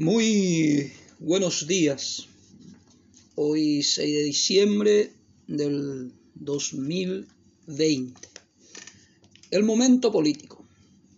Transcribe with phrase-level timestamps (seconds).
[0.00, 2.28] Muy buenos días.
[3.34, 5.12] Hoy 6 de diciembre
[5.48, 8.28] del 2020.
[9.50, 10.64] El momento político.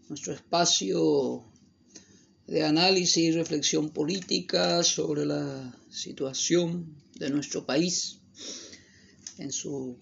[0.09, 1.45] Nuestro espacio
[2.47, 8.21] de análisis y reflexión política sobre la situación de nuestro país
[9.37, 9.99] en su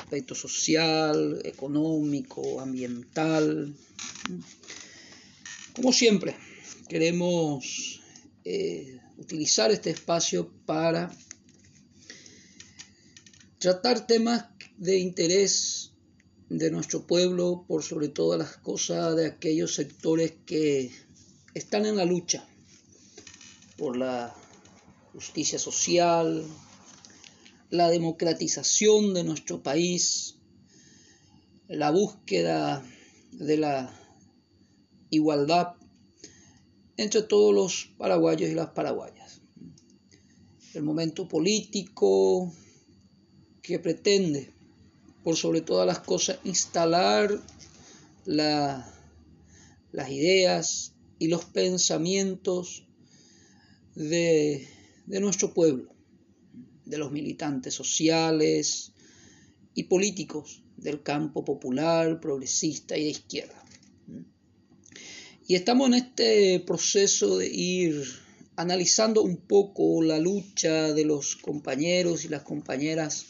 [0.00, 3.76] aspecto social, económico, ambiental.
[5.74, 6.34] Como siempre,
[6.88, 8.00] queremos
[8.44, 11.10] eh, utilizar este espacio para
[13.58, 14.44] tratar temas
[14.76, 15.92] de interés
[16.50, 20.92] de nuestro pueblo, por sobre todas las cosas de aquellos sectores que
[21.54, 22.46] están en la lucha
[23.78, 24.34] por la
[25.12, 26.44] justicia social,
[27.70, 30.36] la democratización de nuestro país,
[31.66, 32.84] la búsqueda
[33.32, 33.98] de la
[35.10, 35.76] igualdad
[36.96, 39.40] entre todos los paraguayos y las paraguayas.
[40.74, 42.52] El momento político
[43.62, 44.52] que pretende,
[45.22, 47.40] por sobre todas las cosas, instalar
[48.24, 48.84] las
[50.10, 52.86] ideas y los pensamientos
[53.94, 54.66] de,
[55.06, 55.94] nuestro pueblo,
[56.84, 58.92] de los militantes sociales
[59.74, 63.63] y políticos del campo popular, progresista y de izquierda.
[65.46, 68.02] Y estamos en este proceso de ir
[68.56, 73.26] analizando un poco la lucha de los compañeros y las compañeras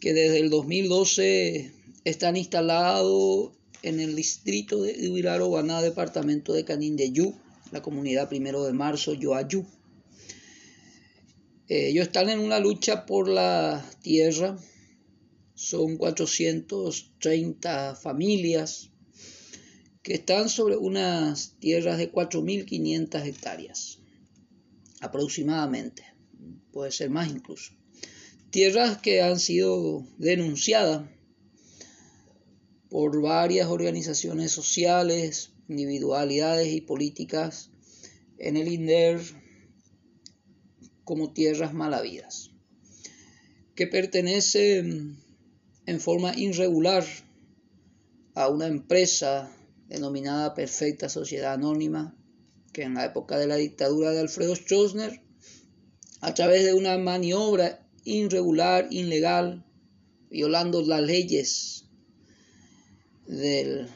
[0.00, 1.72] que desde el 2012
[2.04, 7.36] están instalados en el distrito de Ibiraro, departamento de Canindeyú,
[7.70, 9.64] la comunidad primero de marzo, Yoayú.
[11.68, 14.58] Eh, ellos están en una lucha por la tierra,
[15.54, 18.91] son 430 familias
[20.02, 23.98] que están sobre unas tierras de 4.500 hectáreas,
[25.00, 26.04] aproximadamente,
[26.72, 27.72] puede ser más incluso.
[28.50, 31.08] Tierras que han sido denunciadas
[32.90, 37.70] por varias organizaciones sociales, individualidades y políticas
[38.38, 39.20] en el INDER
[41.04, 42.50] como tierras malavidas,
[43.74, 45.16] que pertenecen
[45.86, 47.04] en forma irregular
[48.34, 49.50] a una empresa
[49.92, 52.16] denominada Perfecta Sociedad Anónima,
[52.72, 55.20] que en la época de la dictadura de Alfredo Stroessner,
[56.20, 59.64] a través de una maniobra irregular, ilegal,
[60.30, 61.84] violando las leyes
[63.26, 63.88] del,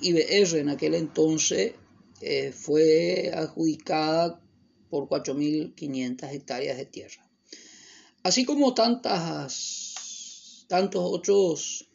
[0.00, 1.74] IBR en aquel entonces,
[2.22, 4.40] eh, fue adjudicada
[4.88, 7.28] por 4.500 hectáreas de tierra.
[8.22, 11.91] Así como tantas, tantos otros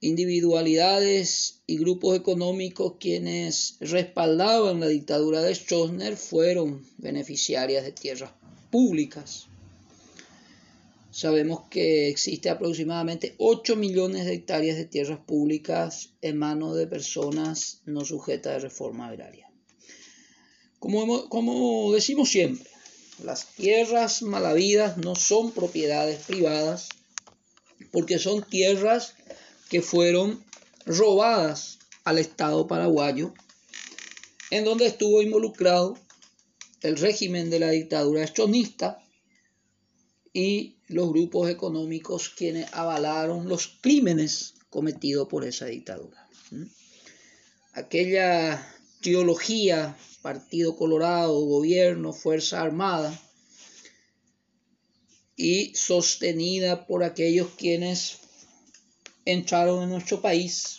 [0.00, 8.30] individualidades y grupos económicos quienes respaldaban la dictadura de Stroessner fueron beneficiarias de tierras
[8.70, 9.46] públicas.
[11.10, 17.80] Sabemos que existe aproximadamente 8 millones de hectáreas de tierras públicas en manos de personas
[17.86, 19.50] no sujetas de reforma agraria.
[20.78, 22.70] Como, como decimos siempre,
[23.24, 26.88] las tierras malavidas no son propiedades privadas
[27.90, 29.14] porque son tierras
[29.68, 30.44] que fueron
[30.86, 33.34] robadas al Estado paraguayo,
[34.50, 35.98] en donde estuvo involucrado
[36.80, 39.02] el régimen de la dictadura estronista
[40.32, 46.28] y los grupos económicos quienes avalaron los crímenes cometidos por esa dictadura.
[47.72, 48.66] Aquella
[49.02, 53.18] teología, Partido Colorado, gobierno, Fuerza Armada,
[55.36, 58.18] y sostenida por aquellos quienes
[59.30, 60.78] entraron en nuestro país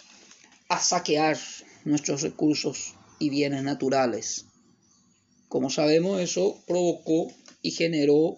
[0.70, 1.38] a saquear
[1.86, 4.46] nuestros recursos y bienes naturales.
[5.48, 8.38] Como sabemos, eso provocó y generó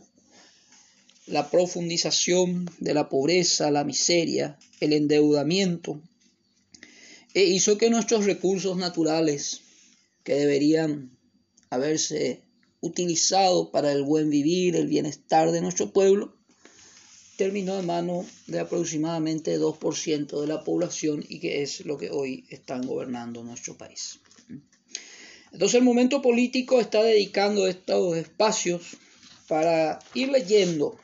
[1.28, 6.02] la profundización de la pobreza, la miseria, el endeudamiento,
[7.34, 9.62] e hizo que nuestros recursos naturales,
[10.26, 11.18] que deberían
[11.70, 12.42] haberse
[12.82, 16.36] utilizado para el buen vivir, el bienestar de nuestro pueblo,
[17.42, 22.46] terminó en manos de aproximadamente 2% de la población y que es lo que hoy
[22.50, 24.20] están gobernando nuestro país.
[25.52, 28.84] Entonces el momento político está dedicando estos espacios
[29.48, 31.00] para ir leyendo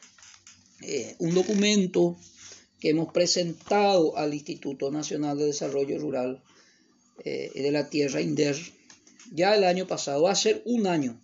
[0.83, 2.15] eh, un documento
[2.79, 6.43] que hemos presentado al Instituto Nacional de Desarrollo Rural
[7.25, 8.55] eh, de la Tierra INDER
[9.31, 11.19] ya el año pasado, va a ser un año.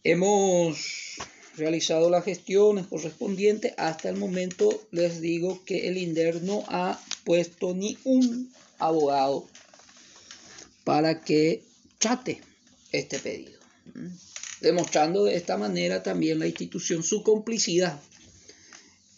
[0.04, 1.18] Hemos
[1.56, 3.74] realizado las gestiones correspondientes.
[3.78, 9.48] Hasta el momento les digo que el INDER no ha puesto ni un abogado
[10.84, 11.64] para que
[11.98, 12.42] trate
[12.92, 13.60] este pedido.
[14.62, 18.00] Demostrando de esta manera también la institución su complicidad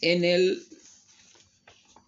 [0.01, 0.63] en el,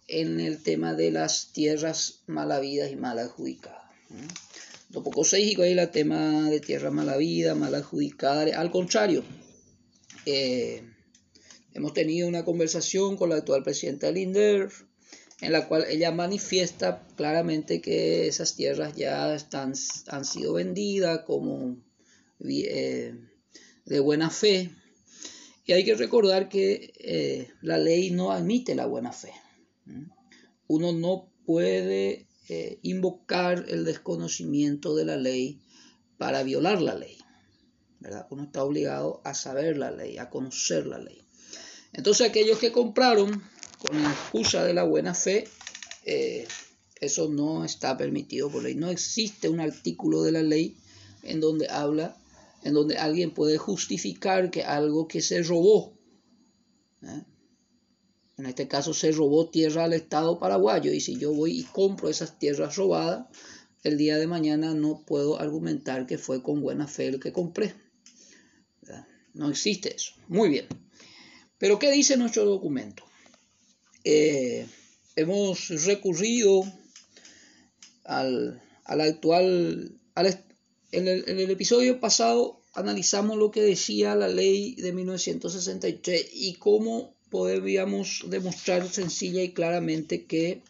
[0.08, 3.84] en el tema de las tierras mal habidas y mal adjudicadas.
[4.94, 8.60] Tampoco se dijo ahí el tema de tierra mala vida, mal adjudicada.
[8.60, 9.24] Al contrario,
[10.24, 10.84] eh,
[11.72, 14.68] hemos tenido una conversación con la actual presidenta Linder,
[15.40, 19.72] en la cual ella manifiesta claramente que esas tierras ya están,
[20.06, 21.76] han sido vendidas como
[22.48, 23.14] eh,
[23.86, 24.70] de buena fe.
[25.66, 29.32] Y hay que recordar que eh, la ley no admite la buena fe.
[30.66, 32.26] Uno no puede
[32.82, 35.60] invocar el desconocimiento de la ley
[36.18, 37.18] para violar la ley.
[38.30, 41.22] Uno está obligado a saber la ley, a conocer la ley.
[41.92, 43.42] Entonces aquellos que compraron
[43.78, 45.48] con la excusa de la buena fe,
[46.04, 46.46] eh,
[47.00, 48.74] eso no está permitido por ley.
[48.74, 50.76] No existe un artículo de la ley
[51.22, 52.16] en donde habla,
[52.62, 55.94] en donde alguien puede justificar que algo que se robó,
[57.02, 57.22] ¿eh?
[58.36, 62.08] En este caso se robó tierra al Estado paraguayo, y si yo voy y compro
[62.08, 63.26] esas tierras robadas,
[63.82, 67.74] el día de mañana no puedo argumentar que fue con buena fe el que compré.
[69.34, 70.12] No existe eso.
[70.28, 70.66] Muy bien.
[71.58, 73.04] Pero ¿qué dice nuestro documento?
[74.04, 74.66] Eh,
[75.16, 76.64] hemos recurrido
[78.04, 79.98] al, actual...
[80.92, 88.26] en, el, episodio pasado analizamos lo que decía la ley de 1963 y cómo podríamos
[88.28, 90.62] demostrar sencilla y claramente que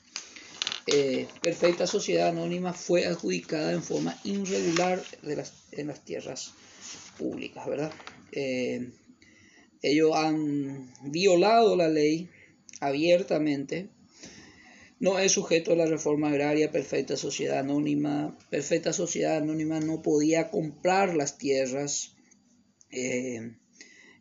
[0.87, 6.55] eh, Perfecta Sociedad Anónima fue adjudicada en forma irregular de las, en las tierras
[7.19, 7.93] públicas, ¿verdad?
[8.33, 8.89] Eh,
[9.83, 12.31] ellos han violado la ley
[12.81, 13.91] abiertamente.
[15.01, 18.39] No es sujeto a la reforma agraria, perfecta sociedad anónima.
[18.49, 22.15] Perfecta sociedad anónima no podía comprar las tierras.
[22.91, 23.53] Eh,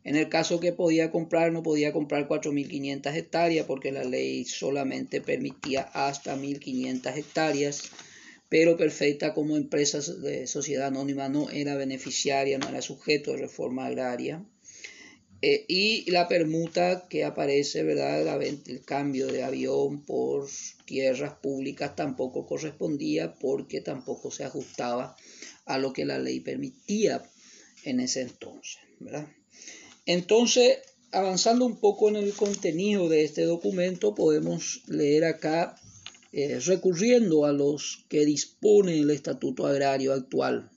[0.04, 5.22] en el caso que podía comprar, no podía comprar 4.500 hectáreas porque la ley solamente
[5.22, 7.92] permitía hasta 1.500 hectáreas
[8.54, 13.88] pero Perfecta como empresa de sociedad anónima no era beneficiaria, no era sujeto de reforma
[13.88, 14.46] agraria.
[15.42, 18.44] Eh, y la permuta que aparece, ¿verdad?
[18.44, 20.48] el cambio de avión por
[20.86, 25.18] tierras públicas tampoco correspondía porque tampoco se ajustaba
[25.66, 27.24] a lo que la ley permitía
[27.86, 29.28] en ese entonces, ¿verdad?
[30.06, 30.80] Entonces,
[31.12, 35.76] avanzando un poco en el contenido de este documento, podemos leer acá
[36.32, 40.72] eh, recurriendo a los que dispone el Estatuto Agrario actual,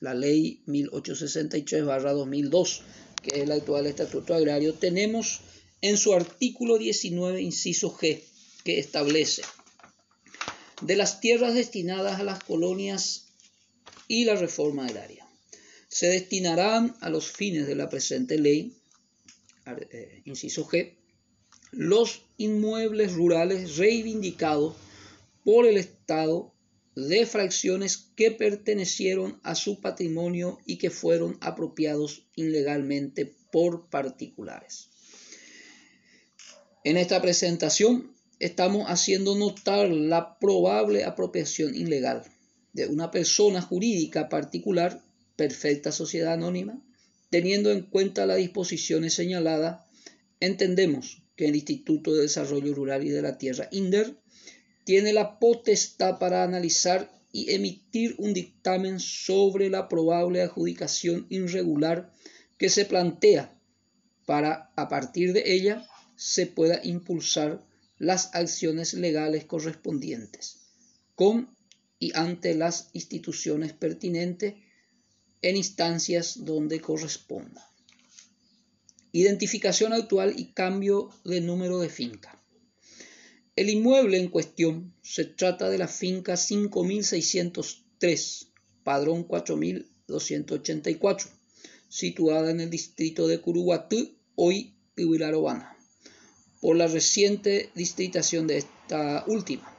[0.00, 2.82] la Ley 1863-2002,
[3.22, 5.40] que es el actual Estatuto Agrario, tenemos
[5.82, 8.22] en su artículo 19, inciso G,
[8.64, 9.42] que establece
[10.82, 13.26] de las tierras destinadas a las colonias
[14.08, 15.26] y la reforma agraria.
[15.90, 18.76] Se destinarán a los fines de la presente ley,
[19.66, 20.94] eh, inciso G,
[21.72, 24.76] los inmuebles rurales reivindicados
[25.44, 26.54] por el Estado
[26.94, 34.90] de fracciones que pertenecieron a su patrimonio y que fueron apropiados ilegalmente por particulares.
[36.84, 42.22] En esta presentación estamos haciendo notar la probable apropiación ilegal
[42.72, 45.02] de una persona jurídica particular,
[45.40, 46.84] perfecta sociedad anónima,
[47.30, 49.86] teniendo en cuenta las disposiciones señaladas,
[50.38, 54.18] entendemos que el Instituto de Desarrollo Rural y de la Tierra, INDER,
[54.84, 62.12] tiene la potestad para analizar y emitir un dictamen sobre la probable adjudicación irregular
[62.58, 63.58] que se plantea
[64.26, 67.64] para, a partir de ella, se pueda impulsar
[67.96, 70.58] las acciones legales correspondientes
[71.14, 71.48] con
[71.98, 74.56] y ante las instituciones pertinentes
[75.42, 77.66] en instancias donde corresponda.
[79.12, 82.40] Identificación actual y cambio de número de finca.
[83.56, 88.52] El inmueble en cuestión se trata de la finca 5603,
[88.84, 91.28] padrón 4284,
[91.88, 95.76] situada en el distrito de Curuguatú, hoy Huilarobana,
[96.60, 99.76] por la reciente distritación de esta última.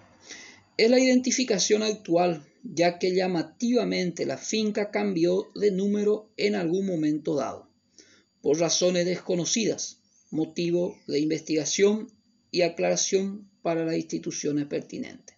[0.77, 7.35] Es la identificación actual, ya que llamativamente la finca cambió de número en algún momento
[7.35, 7.69] dado,
[8.41, 9.99] por razones desconocidas,
[10.29, 12.09] motivo de investigación
[12.51, 15.37] y aclaración para las instituciones pertinentes.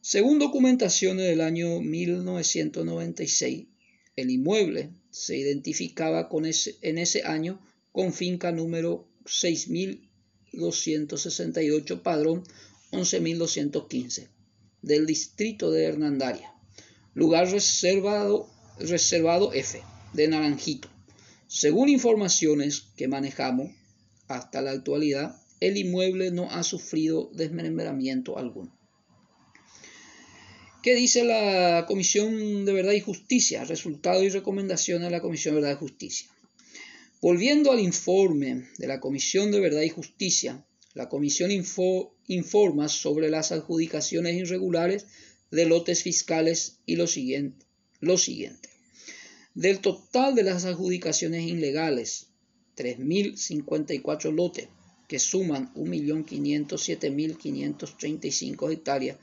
[0.00, 3.66] Según documentaciones del año 1996,
[4.16, 7.60] el inmueble se identificaba con ese, en ese año
[7.92, 12.44] con finca número 6268, padrón
[12.92, 14.28] 11215,
[14.82, 16.54] del distrito de Hernandaria,
[17.14, 19.82] lugar reservado, reservado F,
[20.12, 20.88] de Naranjito.
[21.46, 23.70] Según informaciones que manejamos
[24.28, 28.74] hasta la actualidad, el inmueble no ha sufrido desmembramiento alguno.
[30.82, 33.64] ¿Qué dice la Comisión de Verdad y Justicia?
[33.64, 36.30] Resultado y recomendación de la Comisión de Verdad y Justicia.
[37.20, 41.50] Volviendo al informe de la Comisión de Verdad y Justicia, la Comisión
[42.30, 45.06] informa sobre las adjudicaciones irregulares
[45.50, 47.66] de lotes fiscales y lo siguiente,
[47.98, 48.68] lo siguiente.
[49.54, 52.28] Del total de las adjudicaciones ilegales,
[52.76, 54.68] 3.054 lotes
[55.08, 59.16] que suman 1.507.535 hectáreas,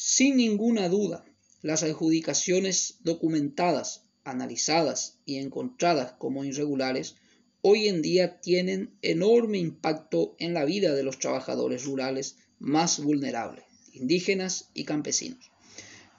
[0.00, 1.24] Sin ninguna duda,
[1.60, 7.16] las adjudicaciones documentadas, analizadas y encontradas como irregulares
[7.62, 13.64] hoy en día tienen enorme impacto en la vida de los trabajadores rurales más vulnerables,
[13.92, 15.50] indígenas y campesinos,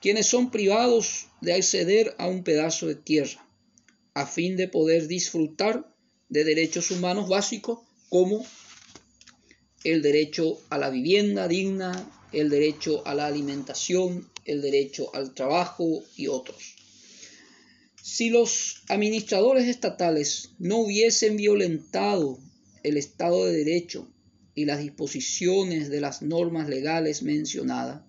[0.01, 3.47] quienes son privados de acceder a un pedazo de tierra
[4.13, 5.89] a fin de poder disfrutar
[6.27, 8.45] de derechos humanos básicos como
[9.85, 16.03] el derecho a la vivienda digna, el derecho a la alimentación, el derecho al trabajo
[16.15, 16.75] y otros.
[18.01, 22.39] Si los administradores estatales no hubiesen violentado
[22.83, 24.07] el Estado de Derecho
[24.55, 28.01] y las disposiciones de las normas legales mencionadas,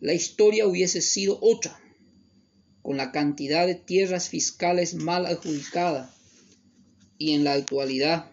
[0.00, 1.80] la historia hubiese sido otra,
[2.82, 6.10] con la cantidad de tierras fiscales mal adjudicadas
[7.18, 8.30] y en la actualidad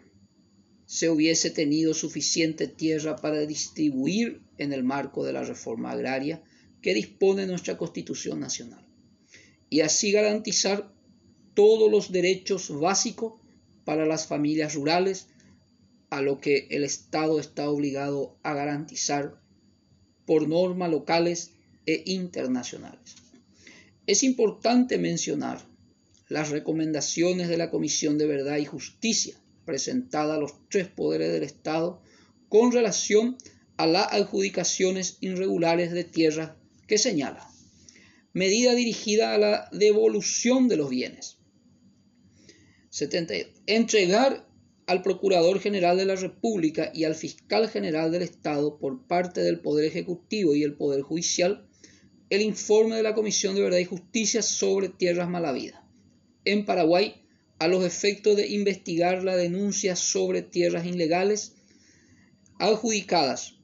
[0.85, 6.43] se hubiese tenido suficiente tierra para distribuir en el marco de la reforma agraria
[6.81, 8.85] que dispone nuestra Constitución Nacional
[9.69, 10.93] y así garantizar
[11.53, 13.33] todos los derechos básicos
[13.83, 15.27] para las familias rurales,
[16.09, 19.41] a lo que el Estado está obligado a garantizar
[20.25, 21.51] por normas locales
[21.85, 23.15] e internacionales.
[24.07, 25.65] Es importante mencionar
[26.29, 29.35] las recomendaciones de la Comisión de Verdad y Justicia
[29.65, 32.01] presentada a los tres poderes del Estado
[32.49, 33.37] con relación
[33.77, 36.57] a las adjudicaciones irregulares de tierra
[36.87, 37.49] que señala
[38.33, 41.37] medida dirigida a la devolución de los bienes.
[42.89, 43.61] 72.
[43.65, 44.47] Entregar
[44.87, 49.59] al Procurador General de la República y al Fiscal General del Estado por parte del
[49.59, 51.67] Poder Ejecutivo y el Poder Judicial
[52.29, 55.81] el informe de la Comisión de Verdad y Justicia sobre tierras malavidas
[56.43, 57.24] en Paraguay
[57.59, 61.53] a los efectos de investigar la denuncia sobre tierras ilegales
[62.59, 63.55] adjudicadas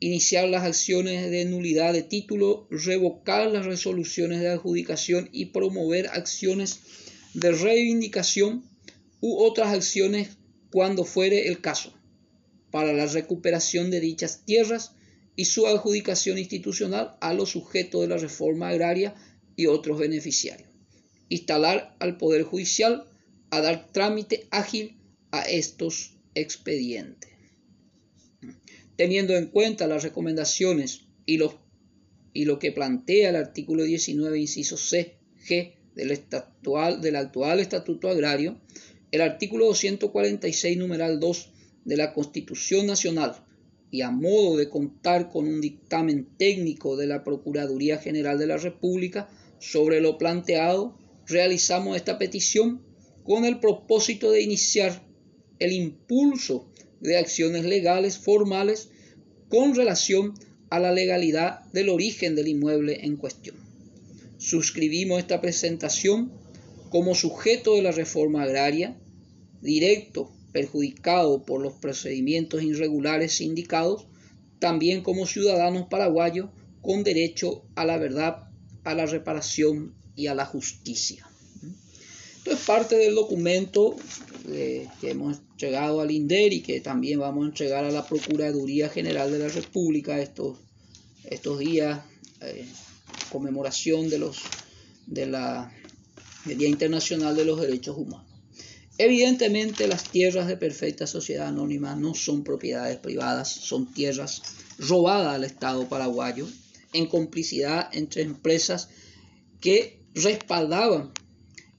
[0.00, 6.80] iniciar las acciones de nulidad de título, revocar las resoluciones de adjudicación y promover acciones
[7.34, 8.64] de reivindicación
[9.20, 10.36] u otras acciones
[10.70, 11.94] cuando fuere el caso,
[12.70, 14.92] para la recuperación de dichas tierras
[15.34, 19.14] y su adjudicación institucional a los sujetos de la reforma agraria
[19.54, 20.68] y otros beneficiarios.
[21.28, 23.10] Instalar al Poder Judicial
[23.50, 24.98] a dar trámite ágil
[25.30, 27.30] a estos expedientes.
[28.96, 35.74] teniendo en cuenta las recomendaciones y, lo que plantea el artículo 19, inciso C, G
[35.94, 38.58] del, estatual, del actual Estatuto Agrario,
[39.10, 41.50] el artículo 246, numeral 2
[41.84, 43.44] de la Constitución Nacional
[43.90, 48.56] y a modo de contar con un dictamen técnico de la Procuraduría General de la
[48.56, 52.85] República sobre lo planteado, realizamos esta petición
[53.26, 55.02] con el propósito de iniciar
[55.58, 58.88] el impulso de acciones legales formales
[59.48, 60.34] con relación
[60.70, 63.56] a la legalidad del origen del inmueble en cuestión.
[64.38, 66.32] Suscribimos esta presentación
[66.88, 68.96] como sujeto de la reforma agraria,
[69.60, 74.06] directo perjudicado por los procedimientos irregulares indicados,
[74.60, 78.50] también como ciudadanos paraguayos con derecho a la verdad,
[78.84, 81.26] a la reparación y a la justicia.
[82.46, 83.96] Esto es parte del documento
[84.50, 88.88] eh, que hemos llegado al INDER y que también vamos a entregar a la Procuraduría
[88.88, 90.56] General de la República estos,
[91.24, 92.02] estos días,
[92.42, 92.64] eh,
[93.32, 94.42] conmemoración de los,
[95.08, 95.72] de la,
[96.44, 98.28] del Día Internacional de los Derechos Humanos.
[98.96, 104.42] Evidentemente las tierras de perfecta sociedad anónima no son propiedades privadas, son tierras
[104.78, 106.46] robadas al Estado paraguayo
[106.92, 108.88] en complicidad entre empresas
[109.60, 111.10] que respaldaban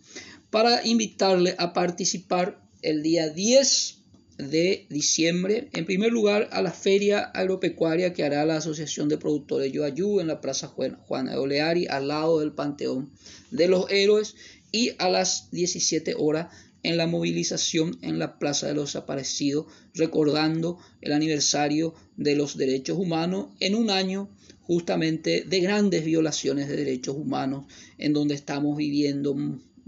[0.51, 3.98] para invitarle a participar el día 10
[4.39, 9.73] de diciembre, en primer lugar, a la feria agropecuaria que hará la Asociación de Productores
[9.73, 13.11] Yoayú en la Plaza Juana de Oleari, al lado del Panteón
[13.51, 14.37] de los Héroes,
[14.71, 20.79] y a las 17 horas en la movilización en la Plaza de los Desaparecidos, recordando
[21.01, 24.31] el aniversario de los derechos humanos en un año
[24.63, 27.65] justamente de grandes violaciones de derechos humanos,
[27.97, 29.35] en donde estamos viviendo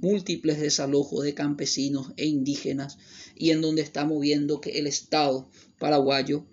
[0.00, 2.98] múltiples desalojos de campesinos e indígenas
[3.36, 6.44] y en donde estamos viendo que el Estado paraguayo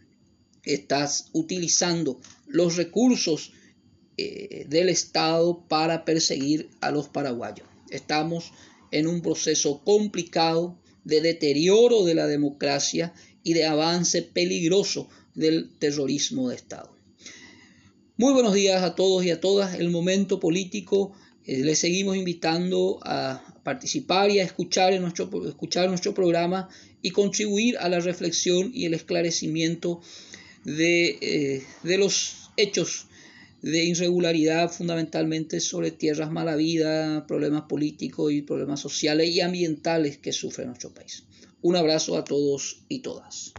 [0.64, 3.54] está utilizando los recursos
[4.18, 7.68] eh, del Estado para perseguir a los paraguayos.
[7.90, 8.52] Estamos
[8.92, 16.50] en un proceso complicado de deterioro de la democracia y de avance peligroso del terrorismo
[16.50, 16.98] de Estado.
[18.18, 19.76] Muy buenos días a todos y a todas.
[19.76, 21.14] El momento político,
[21.48, 26.70] les seguimos invitando a participar y a escuchar, en nuestro, escuchar nuestro programa
[27.02, 30.02] y contribuir a la reflexión y el esclarecimiento
[30.66, 33.08] de, eh, de los hechos
[33.62, 40.66] de irregularidad fundamentalmente sobre tierras malavidas, problemas políticos y problemas sociales y ambientales que sufre
[40.66, 41.24] nuestro país.
[41.62, 43.54] Un abrazo a todos y todas.